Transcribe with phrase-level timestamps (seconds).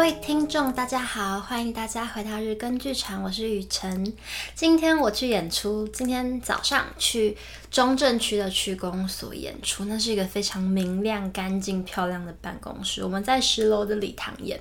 [0.00, 4.10] 各位听众，大家好，欢迎大家回到日更剧场，我是雨辰。
[4.54, 7.36] 今天我去演出，今天早上去
[7.70, 13.04] 中正区的区公所演出，那是一个非常明亮、干净、漂亮的办公室。
[13.04, 14.58] 我们在十楼的礼堂演，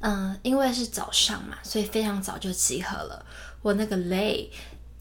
[0.00, 3.24] 嗯、因为是早上嘛，所以非常早就集合了。
[3.62, 4.50] 我那个累，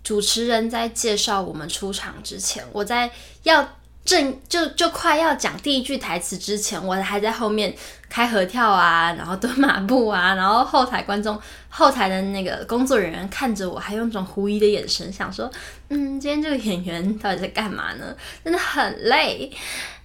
[0.01, 3.11] 主持人在介绍我们出场之前，我在
[3.43, 3.67] 要。
[4.05, 7.73] 正就就快要讲第一句台词之前，我还在后面
[8.09, 11.39] 开合跳啊，然后蹲马步啊，然后后台观众、
[11.69, 15.49] 后台的那个工作人员看着我，还用一种狐疑的眼神，想说
[15.87, 19.49] ：“嗯，今天这个演员到底在干嘛呢？”真的很累。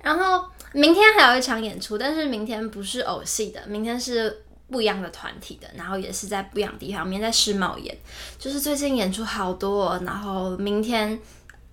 [0.01, 7.99] 然后明天还有一场演出，但是明天不是偶戏的，明天是不一样的团体的，然后也是在不一样的地方，明天在世贸演，
[8.39, 11.19] 就是最近演出好多，然后明天。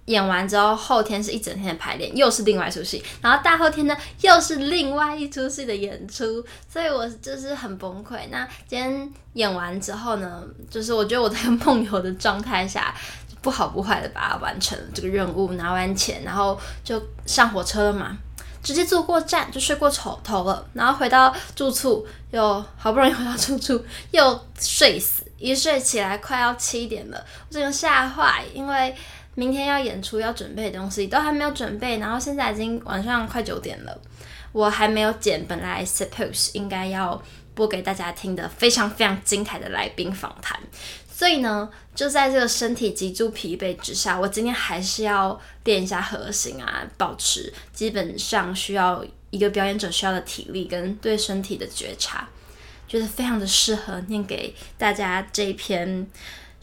[0.05, 8.19] 演完之后，后天是一整天的排练，又是另外一出戏，然后大后天呢，又是另外一出戏的演出，所以我就是很崩溃。
[8.29, 12.93] 那今天演完之后呢，就是我觉得我在梦游的状态下，
[13.41, 18.15] 不好不坏的把它完成了这个任务，拿完钱，然后就上火车了嘛，
[18.61, 28.95] 直接坐过站就睡过头头了，然后回到住处，又好不容易回到住处，又睡死，一睡起来快要七点了，我真的吓坏，因为。
[29.35, 34.01] 明天要演出要准备的东西都还没有准备，然后现在已经晚上快九点了，
[34.53, 37.21] 我还没有剪本来 suppose 应该要
[37.53, 40.57] 播给大家听的非常非常精彩的来宾访谈，
[41.11, 52.25] 所以呢，就在这个身体极度疲惫之下，我今天还是要练一下核心啊，保持基本上需要一个表演者需要的体力跟对身体的觉察，
[52.87, 56.07] 觉得非常的适合念给大家这一篇。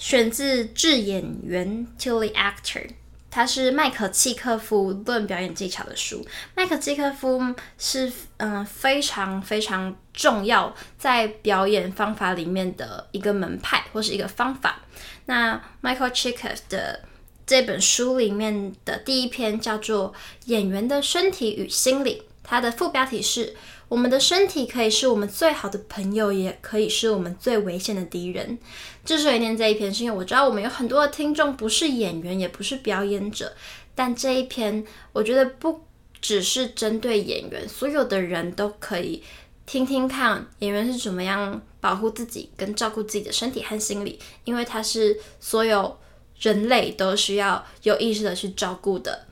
[0.02, 2.88] 选自《致演员》To the Actor，
[3.30, 6.26] 它是麦可契诃夫论表演技巧的书。
[6.56, 14.80] 麦可契诃夫是嗯、非常非常重要在表演方法里面的一个门派或是一个方法。
[15.26, 17.04] 那 Michael Chikov 的
[17.46, 20.12] 这本书里面的第一篇叫做
[20.46, 23.54] 《演员的身体与心理》，它的副标题是。
[23.92, 28.58] 我们的身体可以是我们最好的朋友，也可以是我们最危险的敌人。
[29.04, 33.52] 之所以念这一篇，是因为我知道我们有很多的听众不是演员，也不是表演者。
[33.94, 34.82] 但这一篇，
[35.12, 35.82] 我觉得不
[36.22, 39.22] 只是针对演员，所有的人都可以
[39.66, 45.98] 听听看演员是怎么样保护自己跟照顾自己的身体和心理，因为他是所有
[46.40, 49.26] 人类都需要有意识的去照顾的，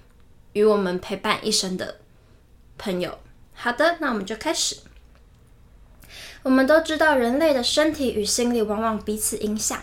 [0.53, 1.97] 与我们陪伴一生的
[2.77, 3.19] 朋友。
[3.62, 4.76] 好的，那我们就开始。
[6.43, 9.82] 我们都知道，人类的身体与心理往往彼此影响。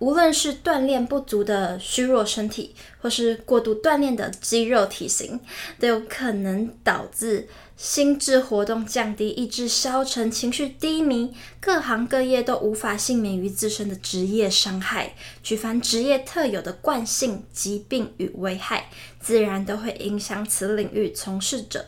[0.00, 5.40] 无论是锻炼不足的虚弱身体，或是过度锻炼的肌肉体型，
[5.78, 11.34] 都有可能导致心智活动降低、意志消沉、情绪低迷。
[11.58, 15.14] 各行各业都无法幸免于自身的职业伤害。
[15.42, 18.90] 举凡职业特有的惯性、疾病与危害，
[19.20, 21.86] 自然都会影响此领域从事者。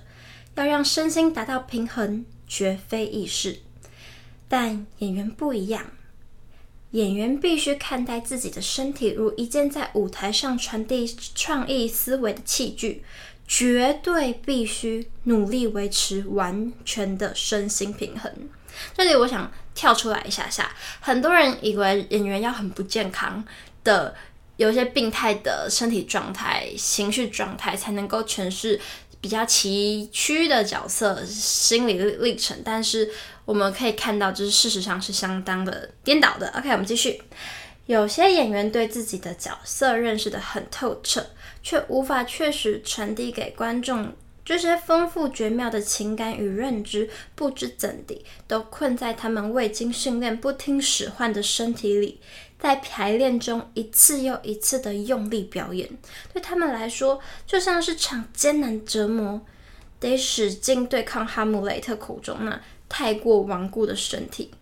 [0.55, 3.61] 要让身心达到平衡，绝非易事。
[4.49, 5.87] 但演员不一样，
[6.91, 13.03] 演员必须看待自己的身体如一件在舞台上传递创意思维的器具，
[13.49, 18.31] 绝对必须努力维持完全的身心平衡。
[18.95, 20.71] 这里我想跳出来一下下，
[21.01, 23.43] 很多人以为演员要很不健康
[23.85, 24.15] 的，
[24.57, 28.79] 有一些病态的身体状态、情绪状态，才能够诠释。
[29.22, 33.09] 比较崎岖的角色心理历程，但是
[33.44, 36.49] 我们可以看到，就是事实上是相当的颠倒的。
[36.59, 37.22] OK，我们继续。
[37.87, 41.25] 有些演员对自己的角色认识得很透彻，
[41.62, 44.12] 却无法确实传递给观众
[44.44, 52.21] 这些丰富绝妙的情感与认知，不知怎地都困在他们未经训练、不听使唤的身体里。
[52.62, 55.91] 在排练中一次又一次的用力表演，
[56.33, 59.41] 对他们来说就像是场艰难折磨，
[59.99, 64.53] 得使劲对抗哈姆雷特口中那太过顽固的身体。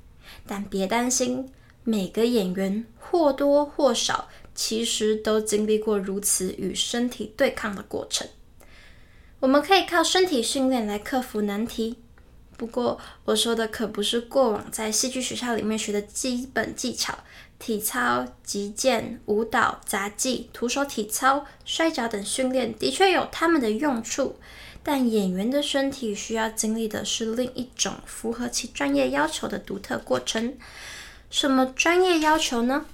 [0.47, 1.53] 但别担心，
[1.85, 8.27] 每个演员或多或少其实都经历过如此与身体对抗的过程。
[9.41, 11.99] 我们可以靠身体训练来克服难题。
[12.57, 17.19] 不过我说的可不是过往在戏剧学校里面学的基本技巧。
[17.61, 24.37] 体操、击剑、舞蹈、杂技、徒手体操、摔跤等训练的确有他们的用处，
[24.83, 30.57] 但演员的身体需要经历的是另一种符合其专业要求的独特过程。
[31.29, 32.87] 什么专业要求呢？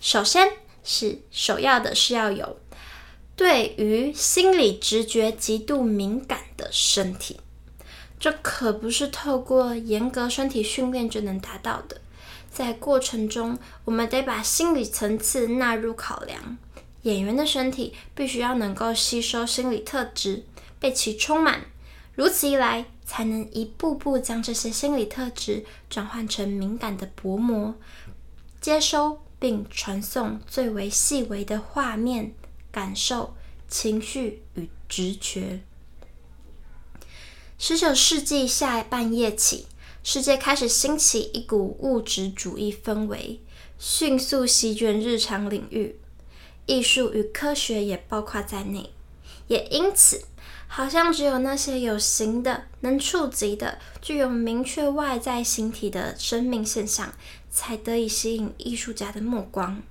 [0.00, 0.48] 首先
[0.84, 2.58] 是首要的是要有
[3.34, 7.40] 对于心理直觉极度敏感的身体。
[8.20, 12.00] 这可不是透过严格身体训练就能达到的。
[12.54, 16.56] 在过程中，我们得把心理层次纳入考量。
[17.02, 20.44] 演员的身体必须要能够吸收心理特质，
[20.78, 21.66] 被其充满，
[22.14, 27.74] 如此一来，才能一步步将这些心理特质转换成敏感的薄膜，
[28.60, 32.32] 接收并传送最为细微的画面、
[32.70, 33.34] 感受、
[33.68, 35.60] 情绪与直觉。
[37.58, 39.66] 十九世纪下半叶起，
[40.06, 43.40] 世界开始兴起一股物质主义氛围，
[43.78, 45.98] 迅速席卷日常领域，
[46.66, 48.90] 艺术与科学也包括在内，
[49.48, 50.20] 也因此。
[50.66, 57.14] 好像只有那些有形的、能触及的、具有明确外在形体的生命现象，
[57.50, 59.82] 才得以吸引艺术家的目光。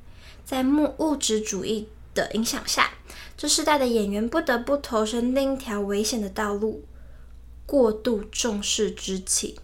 [0.46, 2.92] 在物物质主义的影响下，
[3.36, 6.84] 这世代的演员不得不投身另一条危险的道路：
[7.66, 9.58] 过度重视肢体，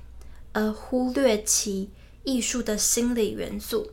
[0.59, 1.89] 而忽略其
[2.25, 3.91] 艺术的心理元素。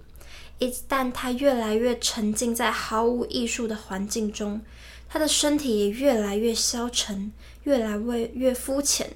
[0.58, 4.62] 一旦他越来越沉浸在毫无艺术的环境中，
[5.08, 7.30] 他的身体也越来越消沉，
[7.62, 9.14] 越来越越肤浅、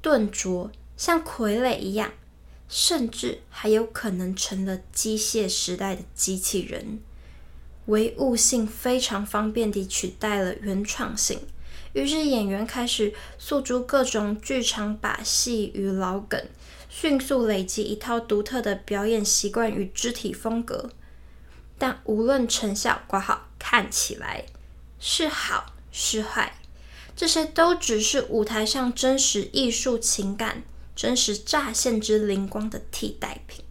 [0.00, 2.12] 钝拙，像傀儡一样，
[2.68, 7.00] 甚至还有可能成了机械时代的机器人。
[7.86, 11.40] 唯物性非常方便地取代了原创性，
[11.96, 16.46] 于是演员开始诉诸各种剧场把戏与老梗，
[16.90, 20.90] 迅速累积一套独特的表演习惯与肢体风格。
[21.78, 24.44] 但无论成效挂号看起来
[25.00, 26.58] 是好是坏，
[27.16, 30.64] 这些都只是舞台上真实艺术情感、
[30.94, 33.64] 真实乍现之灵光的替代品。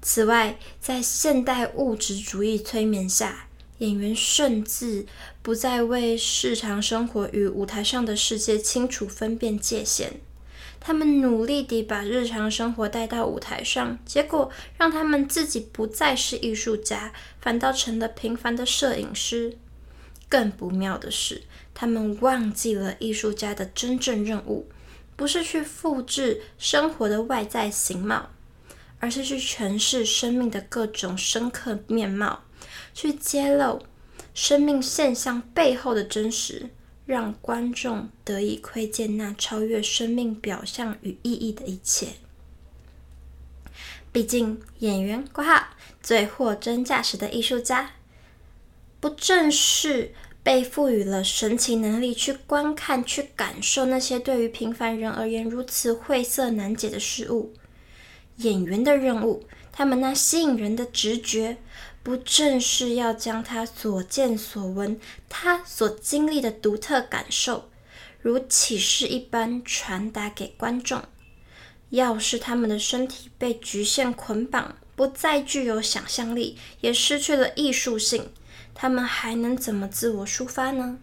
[0.00, 3.46] 此外，在现代物质主义催眠下，
[3.82, 5.04] 演员甚至
[5.42, 10.20] 不再为日常生活与舞台上的世界清楚分辨界限。
[10.78, 19.58] 他们努力地把日常生活带到舞台上，结果让他们自己不再是艺术家，反倒成了平凡的摄影师。
[20.28, 21.42] 更不妙的是，
[21.74, 24.68] 他们忘记了艺术家的真正任务，
[25.16, 28.30] 不是去复制生活的外在形貌，
[28.98, 32.44] 而是去诠释生命的各种深刻面貌，
[32.94, 33.82] 去揭露
[34.34, 36.70] 生命现象背后的真实。
[37.04, 42.10] 让观众得以窥见那超越生命表象与意义的一切。
[44.12, 45.66] 毕竟，演员括号
[46.00, 47.90] 最货真价实的艺术家，
[49.00, 57.52] 不正是被赋予了神奇能力去观看、去感受那些对于平凡人而言如此晦涩难解的事物？
[58.36, 59.42] 演员的任务，
[59.72, 61.58] 他们那吸引人的直觉。
[62.02, 67.70] 不正是要将他所见所闻、他所经历的独特感受，
[68.20, 71.02] 如启示一般传达给观众？
[71.90, 78.30] 要是他们的身体被局限捆绑，不再具有想象力，也失去了艺术性，
[78.74, 80.98] 他们还能怎么自我抒发呢？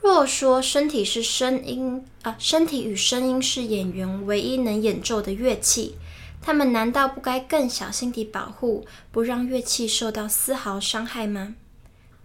[0.00, 5.96] 若说身体是声音啊，身体与声音是演员唯一能演奏的乐器。
[6.42, 11.54] 他们难道不该更小心地保护，不让乐器受到丝毫伤害吗？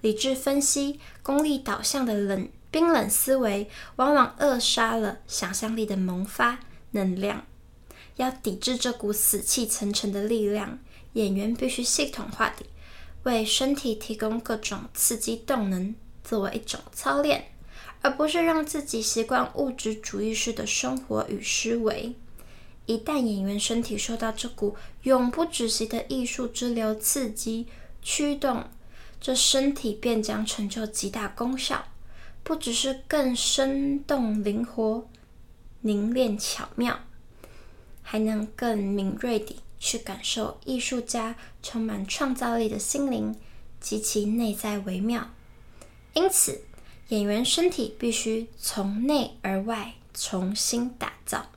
[0.02, 6.60] 理智分析、功利导向的冷冰冷思维，往往扼杀了想象力的萌发
[6.92, 7.46] 能量。
[8.16, 10.80] 要抵制这股死气沉沉的力量，
[11.14, 12.66] 演员必须系统化地
[13.24, 15.94] 为身体提供各种刺激动能，
[16.24, 17.52] 作为一种操练，
[18.02, 22.16] 而不是让自己习惯物质主义式的生活与思维。
[22.88, 27.68] 一旦演员身体受到这股永不止息的艺术之流刺激
[28.02, 28.64] 驱动，
[29.20, 31.86] 这身体便将成就极大功效，
[32.44, 35.06] 不只是更生动灵活、
[35.82, 36.98] 凝练巧妙，
[38.02, 43.36] 还能更敏锐地去感受艺术家充满创造力的心灵
[43.82, 45.30] 及其内在微妙。
[46.14, 46.62] 因此，
[47.10, 51.48] 演员身体必须从内而外重新打造。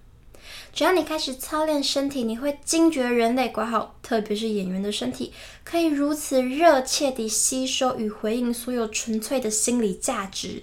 [0.72, 5.32] 只要你开始操练身体，你会惊觉人类管好，特别是演员的身体，
[5.64, 10.62] 可以如此热切地吸收与回应所有纯粹的心理价值。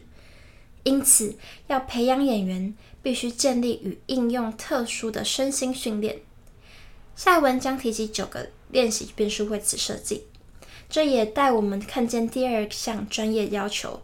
[0.84, 1.36] 因此，
[1.68, 2.74] 要培养演员，
[3.04, 6.20] 必须建立与应用特殊的身心训练。
[7.16, 10.24] 下文将提及九个练习，便是为此设计。
[10.90, 14.02] 这也带我们看见第二项专业要求：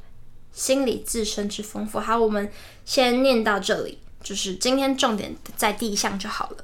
[0.51, 1.97] 心理自身之丰富。
[1.99, 2.51] 好，我们
[2.83, 3.99] 先念到这里。
[4.23, 6.57] 就是今天重点在第一项就好了，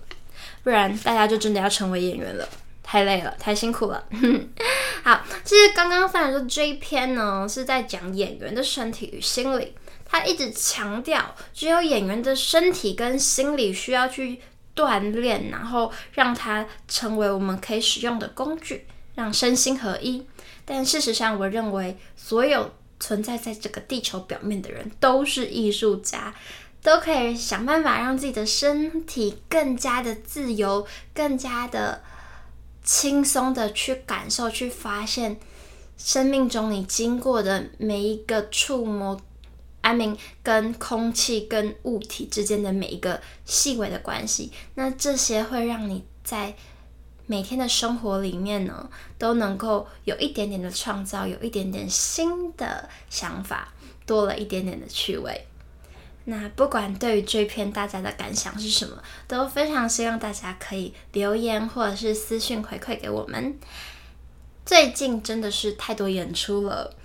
[0.63, 2.47] 不然大家就真的要成为演员了，
[2.81, 4.03] 太累了，太辛苦了。
[5.03, 9.73] 好，其实刚刚虽然说这一篇呢是在讲演员的身体与心理，
[10.05, 14.39] 他一直强调，只有演员的身体跟心理需要去
[14.75, 20.25] 锻炼，然后让它成为我们可以使用的工具，让身心合一。
[20.65, 26.33] 但事实上，我认为所有存在在这个地球表面的人都是艺术家，
[26.81, 32.01] 都可以想办法让自己的身体更加的自由，更加的
[32.83, 35.38] 轻松的去感受、去发现
[35.98, 39.19] 生命中你经过的每一个触摸
[39.81, 44.51] ，I mean，跟空气、跟物体之间的每一个细微的关系。
[44.75, 46.55] 那这些会让你在
[47.27, 53.74] 每天的生活里面呢，都能够有一点点的创造，有一点点新的想法，
[54.05, 55.45] 多了一点点的趣味。
[56.29, 63.57] 那不管对于这篇大家的感想是什么，都非常希望大家可以留言或者是私信回馈给我们。
[64.65, 66.95] 最近真的是太多演出了，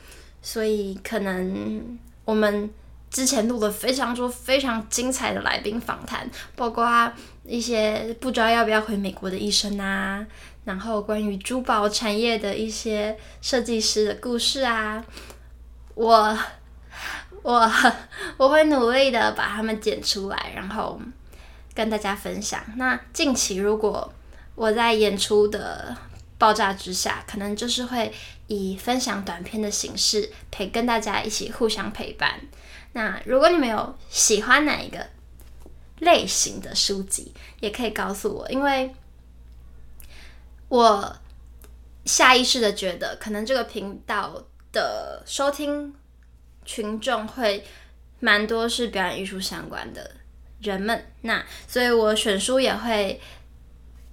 [0.40, 2.70] 所以可能我们。
[3.10, 7.12] 之前录了非常多非常精彩的来宾访谈，包括
[7.44, 10.26] 一些不知道要不要回美国的医生啊，
[10.64, 15.04] 然后关于珠宝产业的一些设计师的故事啊，
[15.94, 16.36] 我
[17.44, 17.70] 我
[18.38, 20.98] 我会努力的把它们剪出来，然后
[21.74, 22.64] 跟大家分享。
[22.76, 24.10] 那近期如果
[24.54, 25.94] 我在演出的
[26.38, 28.10] 爆炸之下，可能就是会
[28.46, 32.40] 以分享短片的形式陪跟大家一起互相陪伴。
[32.92, 35.06] 那如果你们有喜欢哪一个
[35.98, 38.94] 类型的书籍，也可以告诉我，因为
[40.68, 41.14] 我
[42.06, 45.94] 下意识的觉得，可能这个频道的收听
[46.64, 47.64] 群众会
[48.20, 50.10] 蛮多是表演艺术相关的
[50.60, 53.20] 人们，那所以我选书也会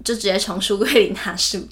[0.04, 1.68] 就直接从书柜里拿书，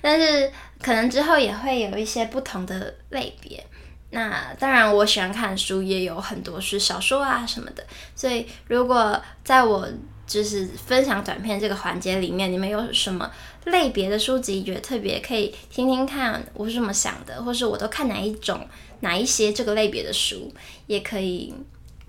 [0.00, 0.52] 但是
[0.82, 3.64] 可能之后也会有一些不同的类别。
[4.10, 7.84] 那当然，我喜欢看书，也有很多是小说啊什么的。
[8.14, 9.86] 所以，如果在我
[10.26, 13.30] 就是分享短片这个环节里面，你们有什么
[13.64, 18.68] 类别的书籍，觉得特别可以听听看我是怎么想的，或是我都看哪一种、
[19.00, 20.52] 哪一些这个类别的书，
[20.86, 21.54] 也可以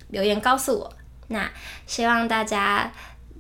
[0.09, 0.91] 留言告诉我。
[1.27, 1.49] 那
[1.85, 2.91] 希望大家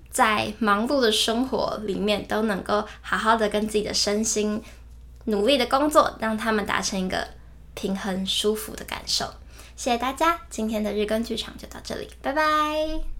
[0.09, 4.61] 在忙碌的生活里面都能够好好的跟自己的身心
[5.25, 7.27] 努力的工作，让他们达成一个。
[7.79, 9.31] 平衡舒服的感受，
[9.75, 13.16] 谢谢大家，今天的日更剧场就到这里，拜拜。